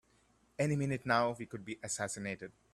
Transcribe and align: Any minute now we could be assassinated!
Any 0.57 0.75
minute 0.77 1.05
now 1.05 1.35
we 1.37 1.45
could 1.45 1.63
be 1.63 1.77
assassinated! 1.83 2.51